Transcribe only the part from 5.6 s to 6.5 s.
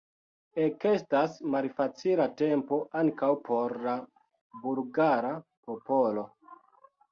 popolo.